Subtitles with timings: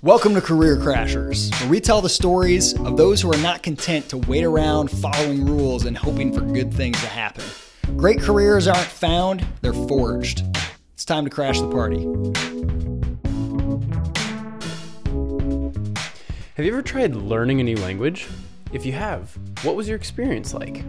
[0.00, 4.08] Welcome to Career Crashers, where we tell the stories of those who are not content
[4.10, 7.42] to wait around following rules and hoping for good things to happen.
[7.96, 10.44] Great careers aren't found, they're forged.
[10.94, 12.04] It's time to crash the party.
[16.54, 18.28] Have you ever tried learning a new language?
[18.72, 20.84] If you have, what was your experience like?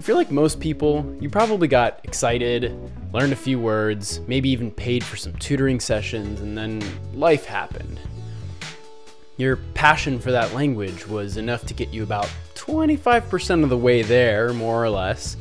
[0.00, 2.74] If you're like most people, you probably got excited,
[3.12, 8.00] learned a few words, maybe even paid for some tutoring sessions, and then life happened.
[9.36, 14.00] Your passion for that language was enough to get you about 25% of the way
[14.00, 15.36] there, more or less,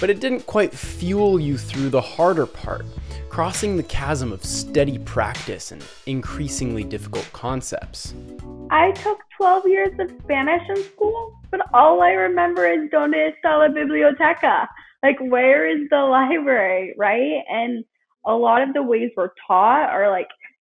[0.00, 2.86] but it didn't quite fuel you through the harder part,
[3.30, 8.12] crossing the chasm of steady practice and increasingly difficult concepts.
[8.70, 13.58] I took 12 years of Spanish in school, but all I remember is donde está
[13.58, 14.66] la biblioteca?
[15.04, 17.42] Like, where is the library, right?
[17.48, 17.84] And
[18.26, 20.28] a lot of the ways we're taught are like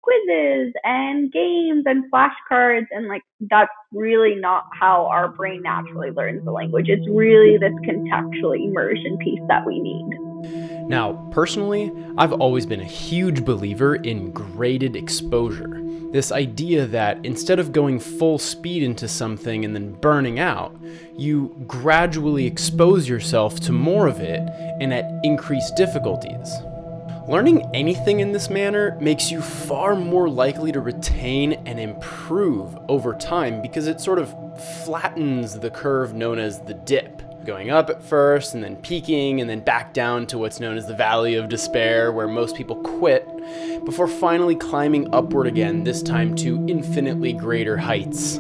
[0.03, 6.45] quizzes and games and flashcards, and like, that's really not how our brain naturally learns
[6.45, 6.89] the language.
[6.89, 10.82] It's really this contextual immersion piece that we need.
[10.93, 15.81] Now, personally, I've always been a huge believer in graded exposure.
[16.13, 20.77] This idea that instead of going full speed into something and then burning out,
[21.17, 24.47] you gradually expose yourself to more of it
[24.83, 26.53] and at increased difficulties.
[27.27, 33.15] Learning anything in this manner makes you far more likely to retain and improve over
[33.15, 34.29] time because it sort of
[34.85, 39.49] flattens the curve known as the dip going up at first and then peaking and
[39.49, 43.27] then back down to what's known as the valley of despair, where most people quit,
[43.85, 48.39] before finally climbing upward again, this time to infinitely greater heights.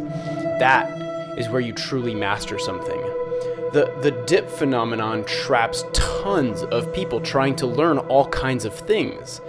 [0.58, 3.00] That is where you truly master something.
[3.72, 9.40] The, the dip phenomenon traps tons of people trying to learn all kinds of things.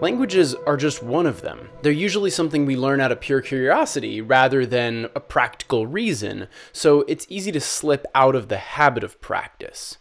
[0.00, 1.68] Languages are just one of them.
[1.82, 7.04] They're usually something we learn out of pure curiosity rather than a practical reason, so
[7.06, 9.98] it's easy to slip out of the habit of practice.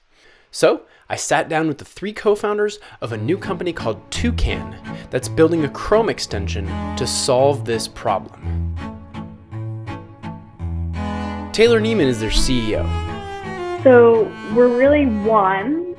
[0.49, 4.75] So, I sat down with the three co founders of a new company called Toucan
[5.11, 8.75] that's building a Chrome extension to solve this problem.
[11.53, 12.83] Taylor Nieman is their CEO.
[13.83, 14.23] So,
[14.55, 15.92] we're really one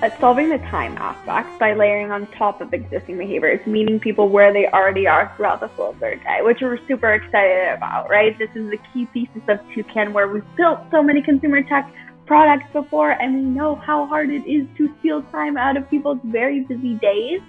[0.00, 4.52] at solving the time aspect by layering on top of existing behaviors, meeting people where
[4.52, 8.38] they already are throughout the flow of their day, which we're super excited about, right?
[8.38, 11.92] This is the key thesis of Toucan, where we've built so many consumer tech
[12.26, 16.18] products before, and we know how hard it is to steal time out of people's
[16.24, 17.40] very busy days.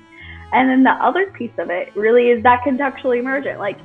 [0.52, 3.60] And then the other piece of it really is that contextual immersion.
[3.60, 3.78] Like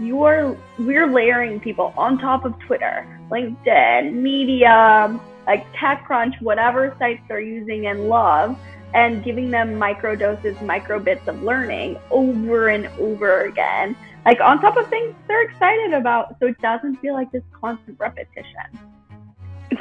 [0.00, 7.22] you are, we're layering people on top of Twitter, LinkedIn, Medium, like TechCrunch, whatever sites
[7.28, 8.58] they're using and love,
[8.94, 13.96] and giving them micro doses, micro bits of learning over and over again.
[14.24, 17.98] Like on top of things they're excited about, so it doesn't feel like this constant
[18.00, 18.78] repetition.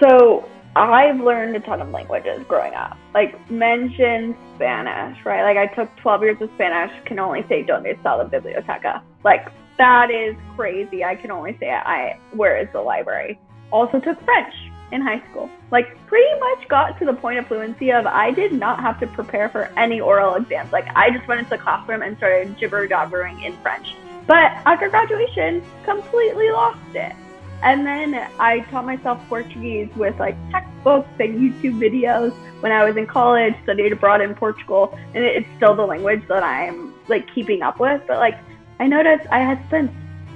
[0.02, 2.98] So I've learned a ton of languages growing up.
[3.14, 5.44] Like mention Spanish, right?
[5.44, 9.02] Like I took 12 years of Spanish, can only say donde está la biblioteca.
[9.24, 11.04] Like that is crazy.
[11.04, 13.40] I can only say I where is the library.
[13.72, 14.54] Also took French
[14.92, 15.50] in high school.
[15.72, 19.08] Like pretty much got to the point of fluency of I did not have to
[19.08, 20.72] prepare for any oral exams.
[20.72, 23.96] Like I just went into the classroom and started gibber jabbering in French.
[24.28, 27.14] But after graduation, completely lost it.
[27.64, 32.32] And then I taught myself Portuguese with like textbooks and YouTube videos
[32.62, 36.44] when I was in college, studied abroad in Portugal, and it's still the language that
[36.44, 38.02] I'm like keeping up with.
[38.08, 38.38] But like
[38.80, 39.92] I noticed I had spent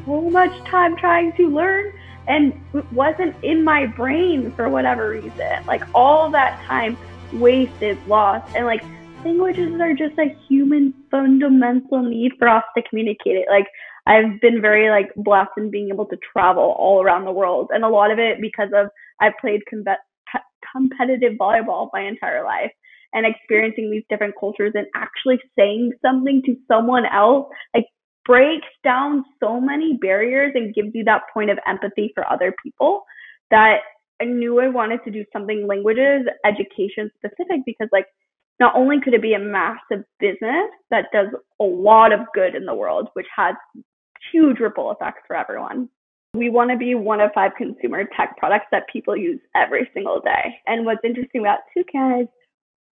[0.05, 1.93] so much time trying to learn
[2.29, 5.65] and it wasn't in my brain for whatever reason.
[5.67, 6.97] Like all that time
[7.33, 8.83] wasted, lost, and like
[9.25, 13.47] languages are just a human fundamental need for us to communicate it.
[13.49, 13.65] Like
[14.05, 17.83] I've been very like blessed in being able to travel all around the world, and
[17.83, 18.87] a lot of it because of
[19.19, 19.83] I've played com-
[20.71, 22.71] competitive volleyball my entire life
[23.11, 27.85] and experiencing these different cultures and actually saying something to someone else like
[28.25, 33.03] breaks down so many barriers and gives you that point of empathy for other people
[33.51, 33.77] that
[34.21, 38.05] I knew I wanted to do something languages education specific because like
[38.59, 41.27] not only could it be a massive business that does
[41.59, 43.55] a lot of good in the world, which has
[44.31, 45.89] huge ripple effects for everyone.
[46.33, 50.19] We want to be one of five consumer tech products that people use every single
[50.19, 50.55] day.
[50.67, 52.27] And what's interesting about Toucan is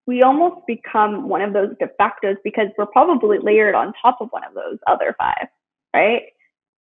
[0.07, 4.29] we almost become one of those de factos because we're probably layered on top of
[4.29, 5.47] one of those other five,
[5.93, 6.23] right?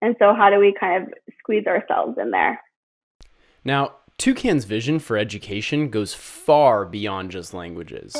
[0.01, 1.09] And so, how do we kind of
[1.39, 2.59] squeeze ourselves in there?
[3.65, 8.15] Now, Toucan's vision for education goes far beyond just languages.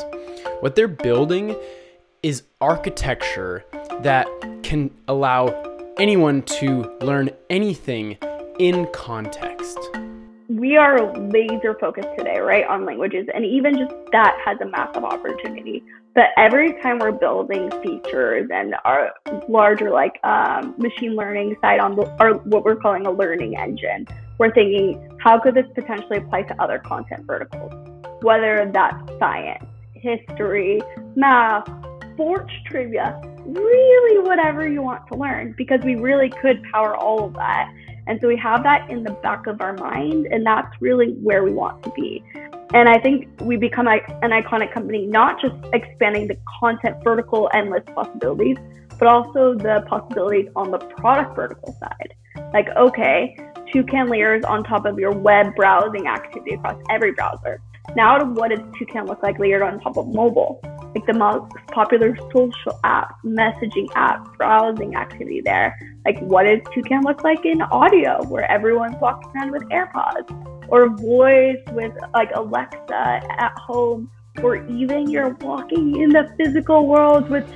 [0.59, 1.55] What they're building
[2.21, 3.63] is architecture
[4.01, 4.27] that
[4.63, 5.47] can allow
[5.97, 8.17] anyone to learn anything
[8.59, 9.77] in context.
[10.49, 15.03] We are laser focused today, right, on languages, and even just that has a massive
[15.03, 15.83] opportunity.
[16.15, 19.11] But every time we're building features and our
[19.49, 24.07] larger, like um, machine learning side on our what we're calling a learning engine,
[24.37, 27.73] we're thinking how could this potentially apply to other content verticals,
[28.21, 29.65] whether that's science,
[29.95, 30.81] history,
[31.17, 31.67] math,
[32.13, 37.33] sports trivia, really whatever you want to learn, because we really could power all of
[37.33, 37.69] that.
[38.07, 41.43] And so we have that in the back of our mind, and that's really where
[41.43, 42.23] we want to be.
[42.73, 47.83] And I think we become an iconic company, not just expanding the content vertical endless
[47.93, 48.57] possibilities,
[48.97, 52.13] but also the possibilities on the product vertical side.
[52.53, 53.37] Like, okay,
[53.71, 57.61] Toucan layers on top of your web browsing activity across every browser.
[57.95, 60.61] Now, what does Toucan look like layered on top of mobile?
[60.97, 65.77] Like the most popular social app, messaging app, browsing activity there.
[66.05, 70.27] Like, what does Toucan look like in audio, where everyone's walking around with AirPods?
[70.69, 74.09] Or voice with like Alexa at home,
[74.41, 77.47] or even you're walking in the physical world with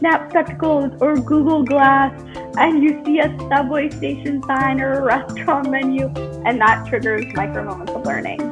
[0.00, 2.12] Snap Spectacles or Google Glass
[2.58, 6.08] and you see a subway station sign or a restaurant menu,
[6.44, 8.42] and that triggers micro moments of learning.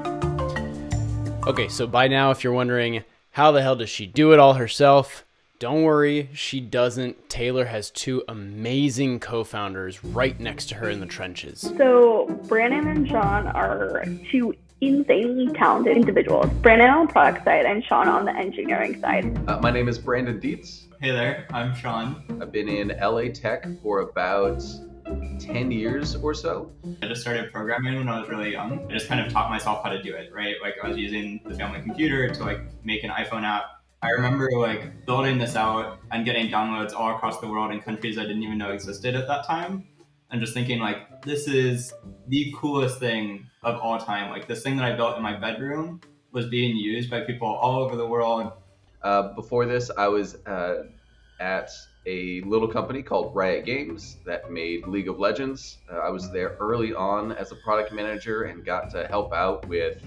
[1.47, 4.55] Okay, so by now, if you're wondering, how the hell does she do it all
[4.55, 5.25] herself?
[5.59, 7.29] Don't worry, she doesn't.
[7.29, 11.61] Taylor has two amazing co founders right next to her in the trenches.
[11.77, 16.51] So, Brandon and Shaun are two insanely talented individuals.
[16.63, 19.39] Brandon on the product side and Shaun on the engineering side.
[19.49, 20.87] Uh, my name is Brandon Dietz.
[21.01, 22.25] Hey there, I'm Shaun.
[22.41, 24.63] I've been in LA Tech for about
[25.39, 26.71] 10 years or so.
[27.03, 28.87] I just started programming when I was really young.
[28.89, 30.57] I just kind of taught myself how to do it, right?
[30.63, 33.65] Like I was using the family computer to like make an iPhone app.
[34.03, 38.19] I remember like building this out and getting downloads all across the world in countries
[38.19, 39.87] I didn't even know existed at that time.
[40.31, 41.93] And just thinking like this is
[42.29, 44.31] the coolest thing of all time.
[44.31, 46.01] Like this thing that I built in my bedroom
[46.33, 48.53] was being used by people all over the world
[49.03, 50.85] uh, before this, I was uh,
[51.41, 51.71] at
[52.11, 55.79] a little company called Riot Games that made League of Legends.
[55.91, 59.69] Uh, I was there early on as a product manager and got to help out
[59.69, 60.03] with,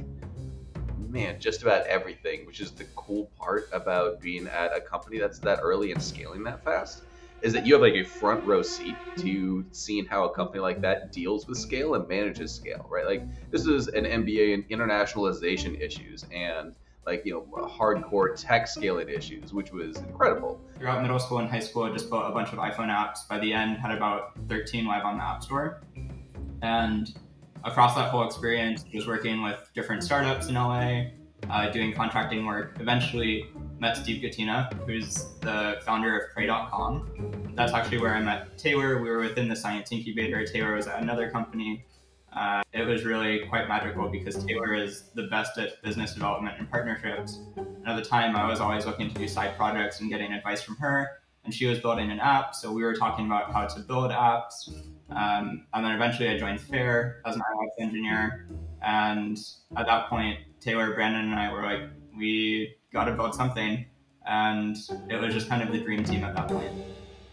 [0.97, 5.39] man, just about everything, which is the cool part about being at a company that's
[5.39, 7.03] that early and scaling that fast.
[7.41, 10.81] Is that you have like a front row seat to seeing how a company like
[10.81, 13.05] that deals with scale and manages scale, right?
[13.05, 16.73] Like this is an MBA in internationalization issues, and
[17.05, 20.59] like you know hardcore tech scaling issues, which was incredible.
[20.77, 23.27] Throughout middle school and high school, I just built a bunch of iPhone apps.
[23.27, 25.81] By the end, had about 13 live on the App Store,
[26.61, 27.13] and
[27.63, 31.05] across that whole experience, was working with different startups in LA,
[31.49, 32.77] uh, doing contracting work.
[32.79, 33.47] Eventually,
[33.79, 37.51] met Steve Gatena, who's the founder of Pray.com.
[37.55, 39.01] That's actually where I met Taylor.
[39.01, 40.45] We were within the science incubator.
[40.45, 41.85] Taylor was at another company.
[42.35, 46.69] Uh, it was really quite magical because Taylor is the best at business development and
[46.69, 47.39] partnerships.
[47.55, 50.61] And at the time, I was always looking to do side projects and getting advice
[50.61, 51.19] from her.
[51.45, 54.73] And she was building an app, so we were talking about how to build apps.
[55.09, 58.47] Um, and then eventually, I joined Fair as an iOS engineer.
[58.81, 59.37] And
[59.75, 61.81] at that point, Taylor, Brandon, and I were like,
[62.17, 63.85] we got to build something.
[64.25, 64.77] And
[65.09, 66.71] it was just kind of the dream team at that point.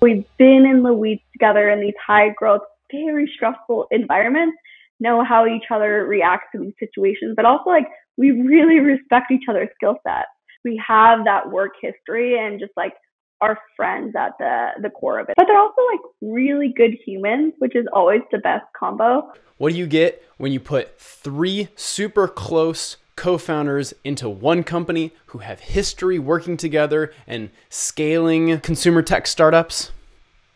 [0.02, 4.56] We've been in the weeds together in these high growth, very stressful environments
[5.00, 9.44] know how each other reacts to these situations, but also like we really respect each
[9.48, 10.28] other's skill sets.
[10.64, 12.92] We have that work history and just like
[13.40, 15.34] our friends at the the core of it.
[15.36, 19.32] But they're also like really good humans, which is always the best combo.
[19.56, 25.38] What do you get when you put three super close co-founders into one company who
[25.38, 29.92] have history working together and scaling consumer tech startups?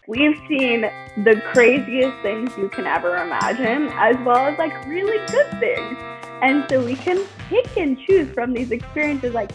[0.06, 0.82] We've seen
[1.16, 5.96] the craziest things you can ever imagine, as well as like really good things.
[6.42, 9.50] And so we can pick and choose from these experiences like,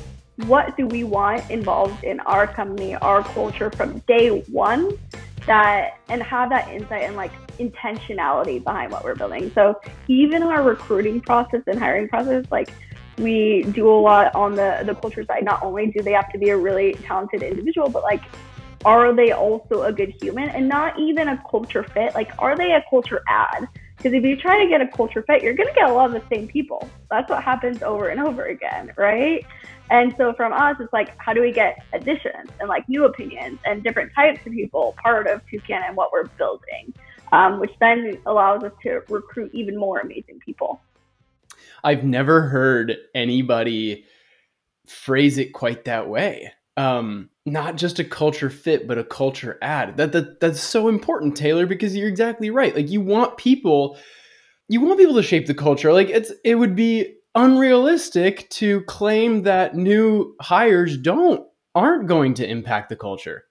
[0.48, 4.98] what do we want involved in our company, our culture from day one?
[5.46, 9.52] That and have that insight and like intentionality behind what we're building.
[9.54, 12.70] So even our recruiting process and hiring process, like
[13.20, 15.44] we do a lot on the the culture side.
[15.44, 18.24] Not only do they have to be a really talented individual, but like
[18.86, 22.16] are they also a good human and not even a culture fit?
[22.16, 23.68] Like, are they a culture add?
[23.98, 26.16] Because if you try to get a culture fit, you're going to get a lot
[26.16, 26.90] of the same people.
[27.12, 29.46] That's what happens over and over again, right?
[29.90, 33.60] And so from us, it's like, how do we get additions and like new opinions
[33.66, 36.94] and different types of people part of Toucan and what we're building,
[37.34, 40.80] um, which then allows us to recruit even more amazing people.
[41.84, 44.06] I've never heard anybody
[44.88, 46.54] phrase it quite that way.
[46.78, 49.98] Um, not just a culture fit, but a culture add.
[49.98, 52.76] That, that that's so important, Taylor, because you're exactly right.
[52.76, 53.98] Like you want people,
[54.68, 55.92] you want people to shape the culture.
[55.94, 62.50] Like it's it would be unrealistic to claim that new hires don't aren't going to
[62.50, 63.44] impact the culture.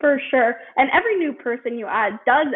[0.00, 0.56] For sure.
[0.76, 2.48] And every new person you add does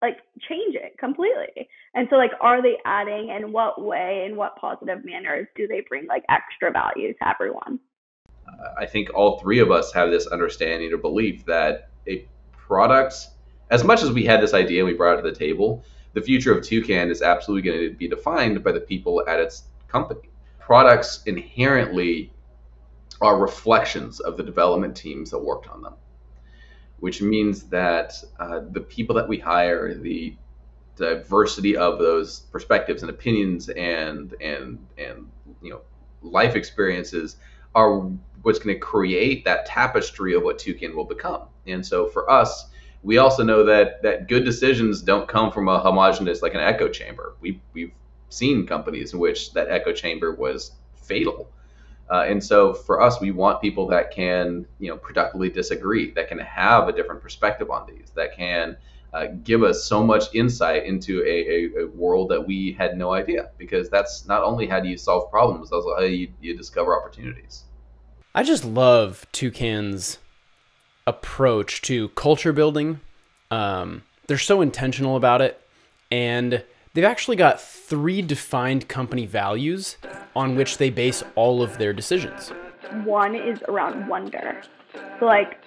[0.00, 1.68] like change it completely.
[1.94, 5.82] And so like are they adding in what way in what positive manners do they
[5.88, 7.78] bring like extra value to everyone?
[8.78, 13.28] I think all three of us have this understanding or belief that a product
[13.72, 15.82] as much as we had this idea and we brought it to the table,
[16.12, 19.64] the future of Toucan is absolutely going to be defined by the people at its
[19.88, 20.28] company.
[20.60, 22.30] Products inherently
[23.22, 25.94] are reflections of the development teams that worked on them,
[27.00, 30.36] which means that uh, the people that we hire, the
[30.96, 35.26] diversity of those perspectives and opinions and and and
[35.62, 35.80] you know
[36.20, 37.36] life experiences
[37.74, 38.10] are
[38.42, 41.42] what's going to create that tapestry of what Toucan will become.
[41.66, 42.66] And so for us,
[43.02, 46.88] we also know that that good decisions don't come from a homogenous like an echo
[46.88, 47.34] chamber.
[47.40, 47.92] We we've
[48.28, 51.48] seen companies in which that echo chamber was fatal.
[52.10, 56.28] Uh, and so for us, we want people that can, you know, productively disagree, that
[56.28, 58.76] can have a different perspective on these, that can
[59.14, 63.12] uh, give us so much insight into a, a, a, world that we had no
[63.12, 63.50] idea.
[63.56, 66.98] Because that's not only how do you solve problems, that's also how you, you discover
[66.98, 67.64] opportunities.
[68.34, 70.18] I just love Toucan's
[71.06, 73.00] approach to culture building.
[73.50, 75.60] Um, they're so intentional about it,
[76.10, 76.62] and
[76.94, 79.96] They've actually got three defined company values
[80.36, 82.50] on which they base all of their decisions.
[83.04, 84.60] One is around wonder.
[85.18, 85.58] So like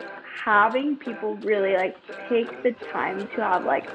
[0.43, 1.98] having people really like
[2.29, 3.89] take the time to have like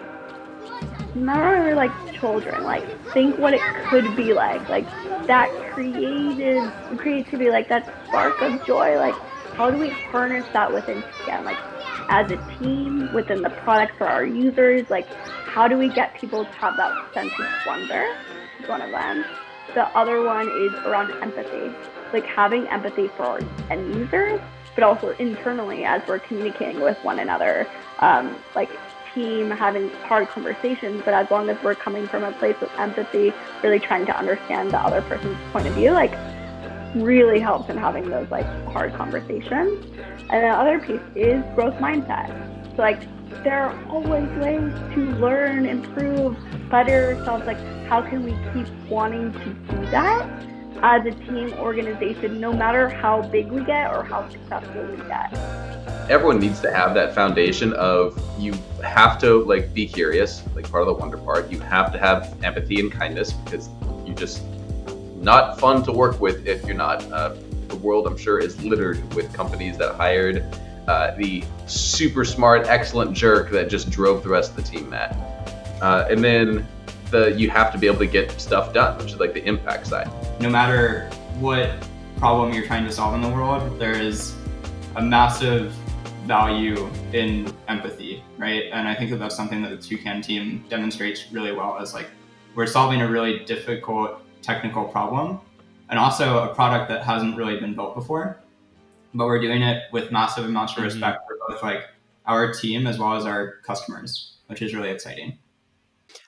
[1.15, 1.91] not only like
[2.21, 4.87] children, like think what it could be like, like
[5.27, 9.15] that creative creativity, like that spark of joy, like
[9.55, 11.59] how do we harness that within Toucan, like
[12.09, 15.07] as a team within the product for our users, like
[15.47, 18.07] how do we get people to have that sense of wonder?
[18.61, 19.25] Is one of them.
[19.75, 21.75] The other one is around empathy,
[22.13, 23.41] like having empathy for our
[23.71, 24.41] end users,
[24.75, 27.69] but also internally as we're communicating with one another,
[28.01, 28.71] um, like
[29.15, 31.03] team having hard conversations.
[31.05, 34.71] But as long as we're coming from a place of empathy, really trying to understand
[34.71, 36.13] the other person's point of view, like
[36.95, 39.85] really helps in having those like hard conversations.
[40.31, 42.29] And the other piece is growth mindset.
[42.77, 43.01] So like
[43.45, 46.37] there are always ways to learn, improve,
[46.69, 47.47] better ourselves.
[47.47, 50.50] Like, how can we keep wanting to do that
[50.83, 55.33] as a team organization, no matter how big we get or how successful we get?
[56.09, 60.83] Everyone needs to have that foundation of you have to like be curious, like part
[60.83, 61.51] of the wonder part.
[61.51, 63.69] You have to have empathy and kindness because
[64.07, 64.43] you just
[65.17, 67.03] not fun to work with if you're not.
[67.13, 67.37] Uh,
[67.69, 70.45] the world, I'm sure, is littered with companies that hired
[70.89, 75.13] uh, the super smart, excellent jerk that just drove the rest of the team mad.
[75.81, 76.67] Uh, and then
[77.11, 79.87] the you have to be able to get stuff done, which is like the impact
[79.87, 80.11] side.
[80.41, 81.73] No matter what
[82.19, 84.35] problem you're trying to solve in the world, there is
[84.97, 85.73] a massive
[86.27, 88.65] value in empathy, right?
[88.73, 92.07] And I think that that's something that the Toucan team demonstrates really well as like
[92.55, 95.41] we're solving a really difficult technical problem
[95.89, 98.41] and also a product that hasn't really been built before
[99.15, 100.87] but we're doing it with massive amounts of mm-hmm.
[100.87, 101.27] respect mm-hmm.
[101.27, 101.85] for both like
[102.27, 105.39] our team as well as our customers, which is really exciting.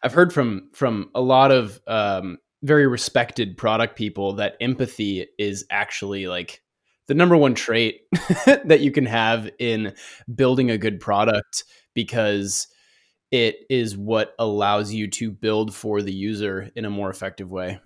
[0.03, 5.65] I've heard from from a lot of um, very respected product people that empathy is
[5.71, 6.63] actually like
[7.09, 8.03] the number one trait
[8.65, 9.95] that you can have in
[10.33, 12.69] building a good product because
[13.31, 17.81] it is what allows you to build for the user in a more effective way.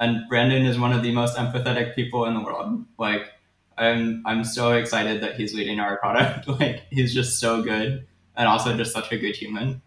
[0.00, 2.84] And Brandon is one of the most empathetic people in the world.
[2.98, 3.32] Like
[3.76, 6.48] I'm I'm so excited that he's leading our product.
[6.60, 9.82] like he's just so good and also just such a good human.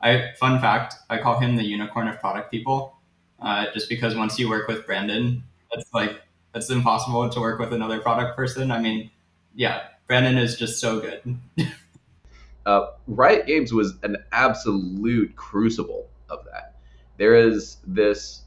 [0.00, 2.96] I fun fact, I call him the unicorn of product people.
[3.40, 6.20] Uh, just because once you work with Brandon, it's like
[6.54, 8.70] it's impossible to work with another product person.
[8.70, 9.10] I mean,
[9.54, 11.38] yeah, Brandon is just so good.
[12.66, 16.76] uh, Riot Games was an absolute crucible of that.
[17.16, 18.42] There is this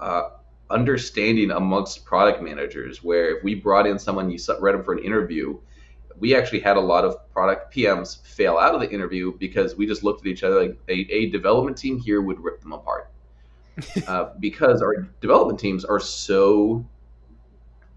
[0.00, 0.30] uh,
[0.70, 5.04] understanding amongst product managers where if we brought in someone you read them for an
[5.04, 5.58] interview
[6.20, 9.86] we actually had a lot of product pms fail out of the interview because we
[9.86, 13.10] just looked at each other like a, a development team here would rip them apart.
[14.06, 16.84] Uh, because our development teams are so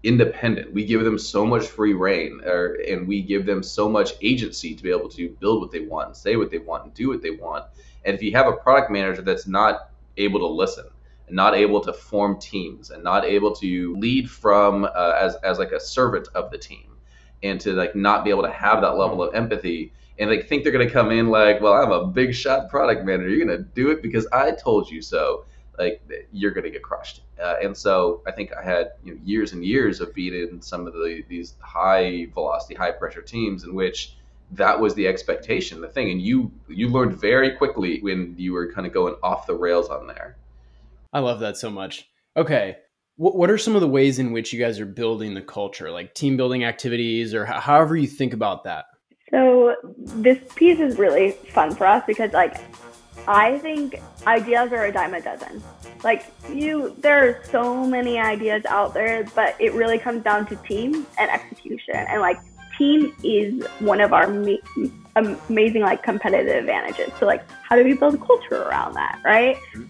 [0.02, 0.72] independent.
[0.72, 4.74] We give them so much free rein or, and we give them so much agency
[4.74, 7.20] to be able to build what they want say what they want and do what
[7.20, 7.66] they want.
[8.06, 10.86] And if you have a product manager that's not able to listen
[11.26, 15.58] and not able to form teams and not able to lead from uh, as, as
[15.58, 16.93] like a servant of the team
[17.44, 20.62] and to like not be able to have that level of empathy and like think
[20.62, 23.28] they're going to come in like, well, I'm a big shot product manager.
[23.28, 25.44] You're going to do it because I told you so.
[25.76, 27.22] Like you're going to get crushed.
[27.42, 30.62] Uh, and so I think I had you know, years and years of being in
[30.62, 34.14] some of the these high velocity, high pressure teams in which
[34.52, 38.72] that was the expectation, the thing, and you you learned very quickly when you were
[38.72, 40.36] kind of going off the rails on there.
[41.12, 42.08] I love that so much.
[42.36, 42.76] Okay,
[43.16, 45.90] what what are some of the ways in which you guys are building the culture,
[45.90, 48.86] like team building activities, or however you think about that?
[49.30, 52.56] So this piece is really fun for us because like
[53.26, 55.62] I think ideas are a dime a dozen.
[56.02, 60.56] Like you, there are so many ideas out there, but it really comes down to
[60.56, 61.94] team and execution.
[61.96, 62.38] And like
[62.76, 67.10] team is one of our ma- amazing like competitive advantages.
[67.18, 69.56] So like, how do we build a culture around that, right?
[69.74, 69.84] Mm-hmm.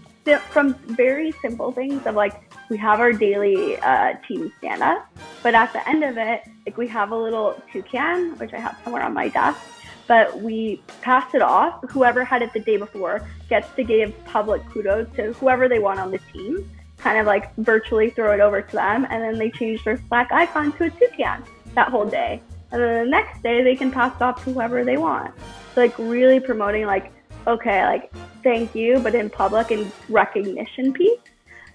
[0.50, 5.06] From very simple things of like we have our daily uh, team stand up,
[5.42, 8.78] but at the end of it, like we have a little toucan, which I have
[8.82, 9.60] somewhere on my desk,
[10.06, 11.84] but we pass it off.
[11.90, 16.00] Whoever had it the day before gets to give public kudos to whoever they want
[16.00, 19.50] on the team, kind of like virtually throw it over to them, and then they
[19.50, 22.40] change their Slack icon to a toucan that whole day.
[22.72, 25.32] And then the next day, they can pass it off to whoever they want.
[25.74, 27.12] So, like, really promoting, like,
[27.46, 31.18] okay, like, thank you, but in public and recognition piece.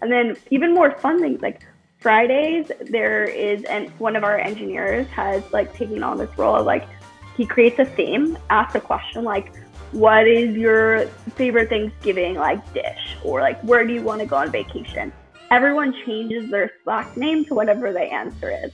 [0.02, 1.62] And then even more fun things like
[2.00, 6.66] Fridays, there is, and one of our engineers has like taken on this role of
[6.66, 6.88] like,
[7.36, 9.54] he creates a theme, asks a question like,
[9.92, 13.18] what is your favorite Thanksgiving like dish?
[13.24, 15.12] Or like, where do you want to go on vacation?
[15.52, 18.72] Everyone changes their Slack name to whatever the answer is.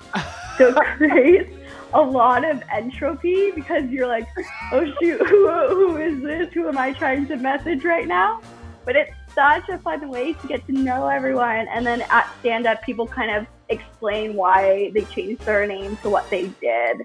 [0.58, 1.65] So it creates
[1.96, 4.28] a lot of entropy because you're like,
[4.72, 6.54] oh shoot, who, who is this?
[6.54, 8.42] Who am I trying to message right now?
[8.84, 11.68] But it's such a fun way to get to know everyone.
[11.70, 16.10] And then at stand up, people kind of explain why they changed their name to
[16.10, 17.02] what they did.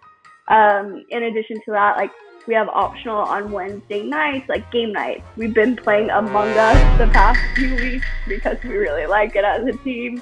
[0.49, 2.11] Um, in addition to that, like
[2.47, 5.23] we have optional on Wednesday nights, like game nights.
[5.37, 9.65] We've been playing Among Us the past few weeks because we really like it as
[9.67, 10.21] a team.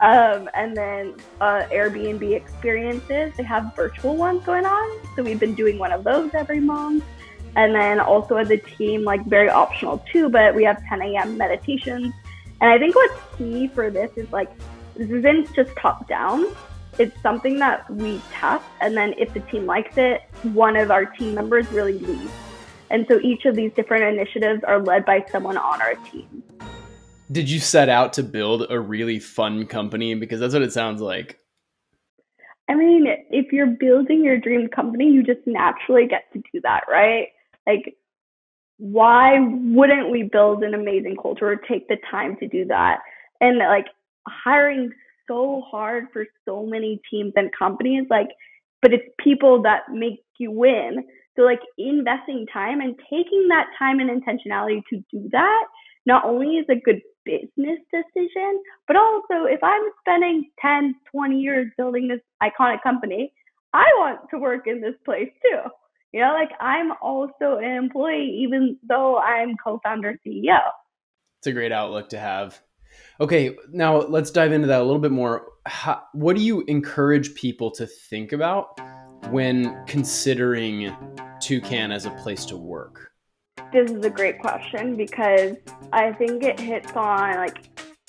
[0.00, 4.98] Um, and then uh, Airbnb experiences, they have virtual ones going on.
[5.14, 7.04] So we've been doing one of those every month.
[7.56, 11.36] And then also as a team, like very optional too, but we have 10 a.m.
[11.36, 12.14] meditations.
[12.60, 14.50] And I think what's key for this is like,
[14.96, 16.46] this isn't just top down.
[16.98, 18.64] It's something that we test.
[18.80, 22.32] And then if the team likes it, one of our team members really leads.
[22.90, 26.42] And so each of these different initiatives are led by someone on our team.
[27.30, 30.14] Did you set out to build a really fun company?
[30.14, 31.38] Because that's what it sounds like.
[32.68, 36.82] I mean, if you're building your dream company, you just naturally get to do that,
[36.88, 37.28] right?
[37.66, 37.96] Like,
[38.78, 43.00] why wouldn't we build an amazing culture or take the time to do that?
[43.40, 43.86] And like
[44.26, 44.90] hiring
[45.28, 48.28] so hard for so many teams and companies, like,
[48.82, 51.04] but it's people that make you win.
[51.36, 55.64] So like investing time and taking that time and intentionality to do that
[56.06, 61.70] not only is a good business decision, but also if I'm spending 10, 20 years
[61.76, 63.32] building this iconic company,
[63.72, 65.60] I want to work in this place too.
[66.12, 70.58] You know, like I'm also an employee, even though I'm co founder CEO.
[71.38, 72.60] It's a great outlook to have.
[73.20, 75.46] Okay, now let's dive into that a little bit more.
[75.66, 78.80] How, what do you encourage people to think about
[79.30, 80.94] when considering
[81.40, 83.09] Toucan as a place to work?
[83.72, 85.56] This is a great question because
[85.92, 87.58] I think it hits on like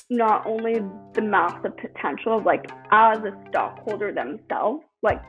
[0.10, 0.82] not only
[1.14, 5.22] the massive potential of like as a stockholder themselves, like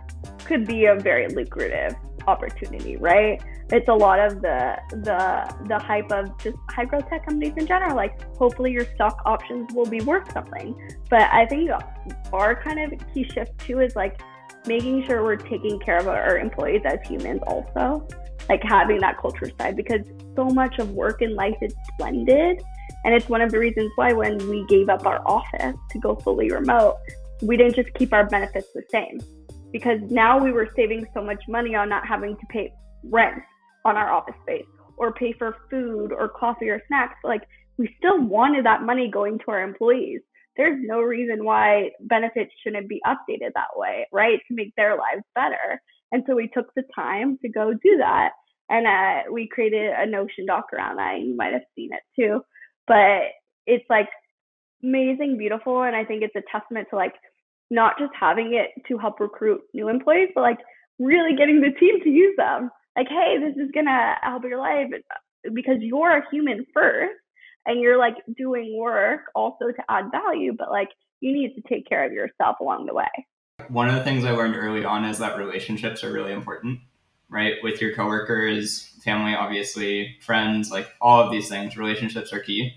[0.44, 1.94] could be a very lucrative
[2.26, 3.40] opportunity, right?
[3.70, 7.66] It's a lot of the the the hype of just high growth tech companies in
[7.66, 7.96] general.
[7.96, 10.74] Like hopefully your stock options will be worth something.
[11.08, 11.70] But I think
[12.32, 14.20] our kind of key shift too is like
[14.66, 18.06] making sure we're taking care of our employees as humans also.
[18.52, 20.02] Like having that culture side because
[20.36, 22.60] so much of work in life is blended.
[23.02, 26.16] And it's one of the reasons why when we gave up our office to go
[26.16, 26.98] fully remote,
[27.40, 29.20] we didn't just keep our benefits the same
[29.72, 32.70] because now we were saving so much money on not having to pay
[33.04, 33.42] rent
[33.86, 34.66] on our office space
[34.98, 37.16] or pay for food or coffee or snacks.
[37.24, 40.20] Like we still wanted that money going to our employees.
[40.58, 44.40] There's no reason why benefits shouldn't be updated that way, right?
[44.48, 45.80] To make their lives better.
[46.12, 48.32] And so we took the time to go do that.
[48.72, 51.20] And uh, we created a Notion doc around that.
[51.20, 52.40] You might have seen it too.
[52.88, 53.24] But
[53.66, 54.08] it's like
[54.82, 55.82] amazing, beautiful.
[55.82, 57.12] And I think it's a testament to like
[57.70, 60.58] not just having it to help recruit new employees, but like
[60.98, 62.70] really getting the team to use them.
[62.96, 64.88] Like, hey, this is gonna help your life
[65.52, 67.14] because you're a human first
[67.66, 70.88] and you're like doing work also to add value, but like
[71.20, 73.06] you need to take care of yourself along the way.
[73.68, 76.80] One of the things I learned early on is that relationships are really important,
[77.32, 77.54] right?
[77.62, 82.74] With your coworkers, family, obviously, friends, like all of these things, relationships are key.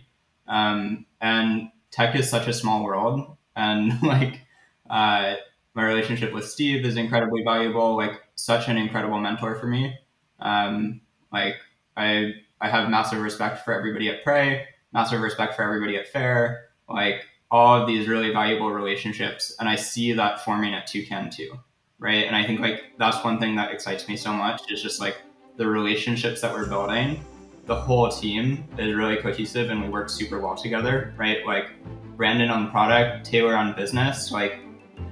[0.47, 3.35] Um, and tech is such a small world.
[3.55, 4.41] And like,
[4.89, 5.35] uh,
[5.73, 9.93] my relationship with Steve is incredibly valuable, like, such an incredible mentor for me.
[10.39, 11.01] Um,
[11.33, 11.57] like,
[11.97, 16.69] I, I have massive respect for everybody at Pray, massive respect for everybody at Fair.
[16.87, 21.57] Like, all of these really valuable relationships and i see that forming at toucan too
[21.99, 22.25] right?
[22.25, 25.17] And i think like that's one thing that excites me so much is just like
[25.57, 27.23] the relationships that we're building.
[27.65, 31.45] The whole team is really cohesive and we work super well together right?
[31.45, 31.71] Like
[32.15, 34.59] brandon on product taylor on business like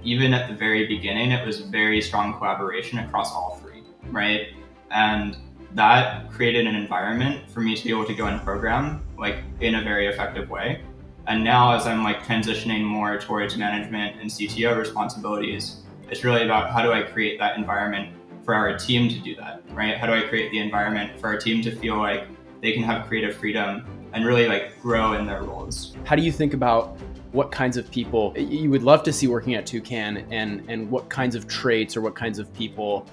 [0.04, 4.48] even at the very beginning it was very strong collaboration across all three right?
[4.92, 5.38] And
[5.74, 9.76] that created an environment for me to be able to go and program like in
[9.76, 10.82] a very effective way.
[11.28, 16.72] And now, as I'm like transitioning more towards management and CTO responsibilities, it's really about
[16.72, 19.98] how do I create that environment for our team to do that, right?
[19.98, 22.28] How do I create the environment for our team to feel like
[22.62, 25.96] they can have creative freedom and really like grow in their roles?
[26.04, 26.98] How do you think about
[27.32, 31.10] what kinds of people you would love to see working at Toucan and and what
[31.10, 33.08] kinds of traits or what kinds of people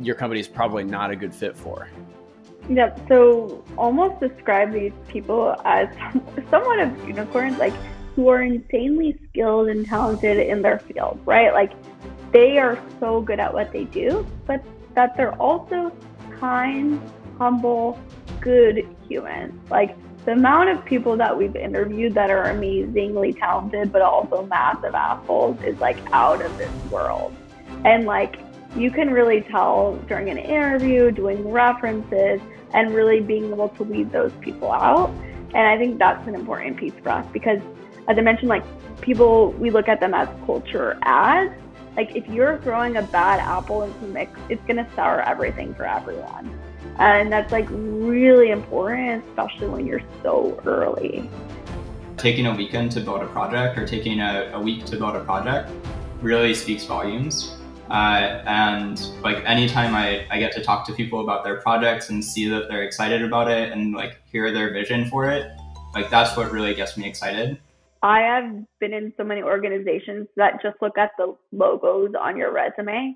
[0.00, 1.88] your company is probably not a good fit for?
[2.70, 3.00] Yep.
[3.08, 5.88] So almost describe these people as
[6.50, 7.72] somewhat of unicorns, like
[8.14, 11.52] who are insanely skilled and talented in their field, right?
[11.52, 11.72] Like
[12.32, 14.62] they are so good at what they do, but
[14.94, 15.92] that they're also
[16.38, 17.00] kind,
[17.38, 17.98] humble,
[18.40, 19.54] good humans.
[19.70, 24.94] Like the amount of people that we've interviewed that are amazingly talented but also massive
[24.94, 27.34] assholes is like out of this world.
[27.84, 28.38] And like
[28.76, 32.40] you can really tell during an interview, doing references,
[32.74, 35.10] and really being able to weed those people out.
[35.54, 37.60] And I think that's an important piece for us because,
[38.08, 38.64] as I mentioned, like
[39.00, 41.54] people, we look at them as culture adds.
[41.98, 45.84] Like if you're throwing a bad apple into the mix, it's to sour everything for
[45.84, 46.56] everyone.
[47.00, 51.28] And that's like really important, especially when you're so early.
[52.16, 55.24] Taking a weekend to build a project or taking a, a week to build a
[55.24, 55.72] project
[56.22, 57.56] really speaks volumes
[57.90, 62.24] uh, and like anytime I, I get to talk to people about their projects and
[62.24, 65.50] see that they're excited about it and like hear their vision for it,
[65.94, 67.58] like that's what really gets me excited.
[68.02, 72.52] I have been in so many organizations that just look at the logos on your
[72.52, 73.14] resume.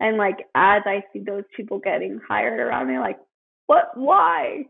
[0.00, 3.18] And like as I see those people getting hired around me, like,
[3.66, 4.64] what why?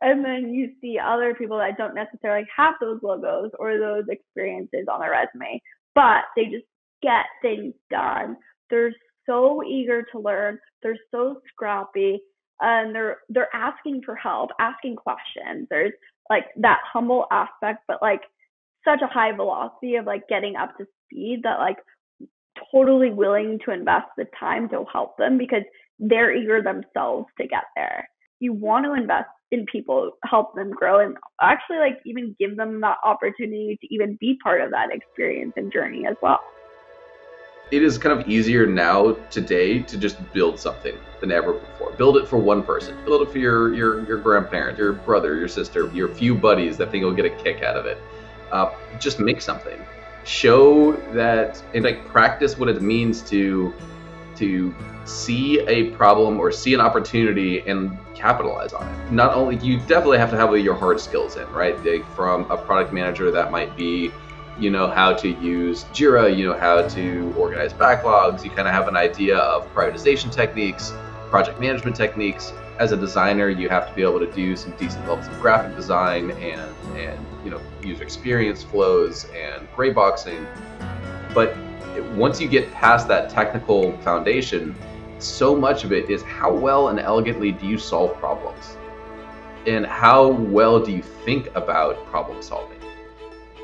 [0.00, 4.86] And then you see other people that don't necessarily have those logos or those experiences
[4.90, 5.60] on their resume,
[5.94, 6.64] but they just
[7.02, 8.36] get things done
[8.70, 8.94] they're
[9.26, 10.58] so eager to learn.
[10.82, 12.20] They're so scrappy
[12.60, 15.66] and they're they're asking for help, asking questions.
[15.68, 15.92] There's
[16.30, 18.22] like that humble aspect, but like
[18.84, 21.76] such a high velocity of like getting up to speed that like
[22.72, 25.62] totally willing to invest the time to help them because
[25.98, 28.08] they're eager themselves to get there.
[28.40, 32.80] You want to invest in people, help them grow, and actually like even give them
[32.80, 36.40] that opportunity to even be part of that experience and journey as well
[37.70, 41.92] it is kind of easier now today to just build something than ever before.
[41.92, 42.96] Build it for one person.
[43.04, 46.90] Build it for your your your grandparent, your brother, your sister, your few buddies that
[46.90, 47.98] think you'll get a kick out of it.
[48.52, 49.78] Uh, just make something.
[50.24, 53.72] Show that and like practice what it means to
[54.36, 59.12] to see a problem or see an opportunity and capitalize on it.
[59.12, 61.78] Not only you definitely have to have your hard skills in, right?
[61.84, 64.12] Like from a product manager that might be
[64.58, 68.74] you know how to use Jira, you know how to organize backlogs, you kind of
[68.74, 70.92] have an idea of prioritization techniques,
[71.30, 72.52] project management techniques.
[72.80, 75.76] As a designer, you have to be able to do some decent levels of graphic
[75.76, 80.44] design and and you know user experience flows and gray boxing.
[81.32, 81.56] But
[82.14, 84.74] once you get past that technical foundation,
[85.18, 88.76] so much of it is how well and elegantly do you solve problems,
[89.66, 92.80] and how well do you think about problem solving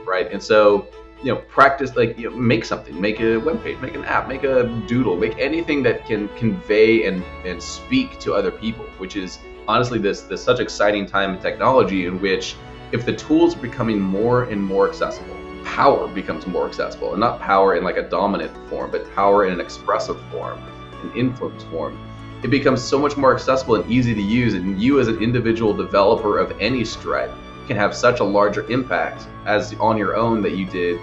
[0.07, 0.31] right?
[0.33, 0.89] And so,
[1.23, 4.29] you know, practice like you know, make something, make a web page, make an app,
[4.29, 9.17] make a doodle, make anything that can convey and and speak to other people, which
[9.17, 12.57] is honestly this this such exciting time in technology in which
[12.93, 17.41] if the tools are becoming more and more accessible, power becomes more accessible, and not
[17.41, 20.61] power in like a dominant form, but power in an expressive form,
[21.03, 21.99] an influence form.
[22.45, 25.73] It becomes so much more accessible and easy to use, and you as an individual
[25.73, 27.33] developer of any stripe
[27.67, 31.01] can have such a larger impact as on your own that you did,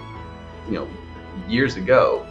[0.66, 0.88] you know,
[1.48, 2.26] years ago.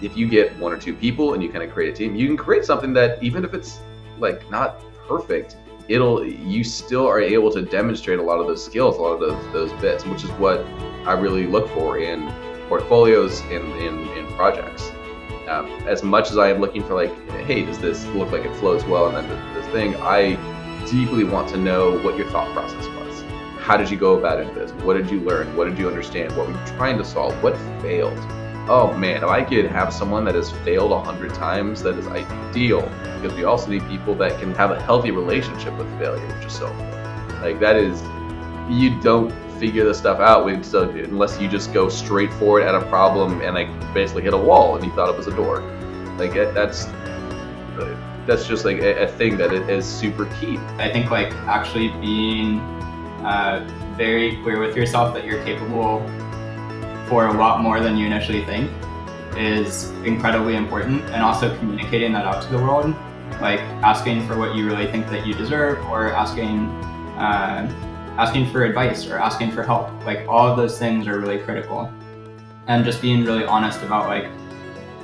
[0.00, 2.26] If you get one or two people and you kind of create a team, you
[2.26, 3.80] can create something that even if it's
[4.18, 5.56] like not perfect,
[5.88, 9.20] it'll you still are able to demonstrate a lot of those skills, a lot of
[9.20, 10.60] those, those bits, which is what
[11.06, 12.32] I really look for in
[12.68, 14.90] portfolios and in, in projects.
[15.48, 18.54] Um, as much as I am looking for like, hey, does this look like it
[18.56, 20.36] flows well, and then this thing, I
[20.90, 23.07] deeply want to know what your thought process was.
[23.68, 24.54] How did you go about it?
[24.54, 24.70] This?
[24.82, 25.54] What did you learn?
[25.54, 26.34] What did you understand?
[26.34, 27.34] What were you trying to solve?
[27.42, 28.16] What failed?
[28.66, 32.06] Oh man, if I could have someone that has failed a hundred times, that is
[32.06, 32.80] ideal.
[33.20, 36.54] Because we also need people that can have a healthy relationship with failure, which is
[36.54, 37.42] so important.
[37.42, 38.00] Like that is,
[38.70, 42.74] you don't figure this stuff out with, so unless you just go straight forward at
[42.74, 45.60] a problem and like basically hit a wall and you thought it was a door.
[46.16, 50.56] Like that's uh, that's just like a, a thing that is super key.
[50.78, 52.77] I think like actually being
[53.24, 56.00] uh, very clear with yourself that you're capable
[57.08, 58.70] for a lot more than you initially think
[59.36, 62.94] is incredibly important and also communicating that out to the world
[63.40, 66.66] like asking for what you really think that you deserve or asking
[67.18, 67.66] uh,
[68.18, 69.90] asking for advice or asking for help.
[70.04, 71.92] Like all of those things are really critical.
[72.66, 74.26] And just being really honest about like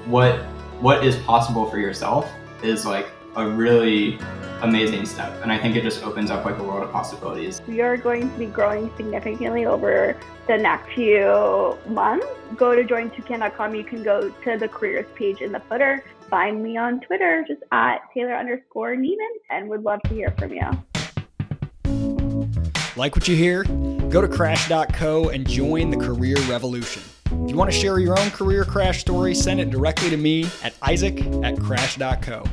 [0.07, 0.41] what
[0.81, 2.31] what is possible for yourself
[2.63, 4.19] is like a really
[4.65, 5.41] amazing step.
[5.43, 7.63] And I think it just opens up like a world of possibilities.
[7.67, 12.27] We are going to be growing significantly over the next few months.
[12.57, 13.75] Go to jointoucan.com.
[13.75, 16.05] You can go to the careers page in the footer.
[16.29, 20.53] Find me on Twitter, just at Taylor underscore Nieman, and would love to hear from
[20.53, 20.71] you.
[22.97, 23.65] Like what you hear?
[24.09, 27.03] Go to crash.co and join the career revolution.
[27.27, 30.47] If you want to share your own career crash story, send it directly to me
[30.63, 32.45] at isaac at crash.co.